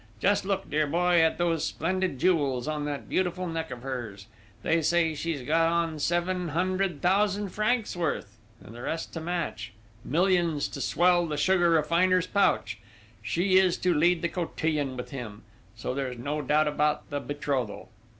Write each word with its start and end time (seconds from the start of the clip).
Just 0.19 0.45
look, 0.45 0.67
dear 0.67 0.87
boy, 0.87 1.21
at 1.21 1.37
those 1.37 1.63
splendid 1.63 2.17
jewels 2.17 2.67
on 2.67 2.85
that 2.85 3.07
beautiful 3.07 3.45
neck 3.45 3.69
of 3.69 3.83
hers! 3.83 4.25
They 4.63 4.81
say 4.81 5.13
she's 5.13 5.43
got 5.43 5.71
on 5.71 5.99
seven 5.99 6.47
hundred 6.47 7.03
thousand 7.03 7.49
francs' 7.49 7.95
worth 7.95 8.39
and 8.65 8.73
the 8.73 8.81
rest 8.81 9.13
to 9.13 9.21
match 9.21 9.73
millions 10.03 10.67
to 10.69 10.81
swell 10.81 11.27
the 11.27 11.37
sugar 11.37 11.69
refiner's 11.69 12.25
pouch! 12.25 12.79
She 13.21 13.59
is 13.59 13.77
to 13.77 13.93
lead 13.93 14.23
the 14.23 14.27
cotillion 14.29 14.97
with 14.97 15.11
him, 15.11 15.43
so 15.75 15.93
there's 15.93 16.17
no 16.17 16.41
doubt 16.41 16.67
about 16.67 17.11
the 17.11 17.19
betrothal. 17.19 17.91